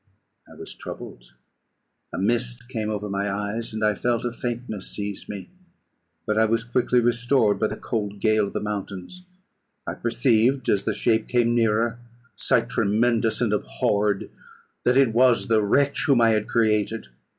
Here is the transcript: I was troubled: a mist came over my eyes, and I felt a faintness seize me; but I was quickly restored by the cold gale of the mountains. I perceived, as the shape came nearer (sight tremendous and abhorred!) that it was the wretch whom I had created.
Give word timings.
I 0.51 0.55
was 0.55 0.73
troubled: 0.73 1.33
a 2.11 2.17
mist 2.17 2.67
came 2.69 2.89
over 2.89 3.07
my 3.07 3.29
eyes, 3.29 3.71
and 3.71 3.83
I 3.85 3.93
felt 3.93 4.25
a 4.25 4.31
faintness 4.31 4.87
seize 4.89 5.29
me; 5.29 5.51
but 6.25 6.39
I 6.39 6.45
was 6.45 6.63
quickly 6.63 6.99
restored 6.99 7.59
by 7.59 7.67
the 7.67 7.75
cold 7.75 8.19
gale 8.19 8.47
of 8.47 8.53
the 8.53 8.61
mountains. 8.61 9.27
I 9.85 9.93
perceived, 9.93 10.67
as 10.69 10.85
the 10.85 10.93
shape 10.95 11.27
came 11.27 11.53
nearer 11.53 11.99
(sight 12.35 12.67
tremendous 12.67 13.41
and 13.41 13.53
abhorred!) 13.53 14.31
that 14.85 14.97
it 14.97 15.13
was 15.13 15.49
the 15.49 15.61
wretch 15.61 16.05
whom 16.07 16.19
I 16.19 16.31
had 16.31 16.47
created. 16.47 17.09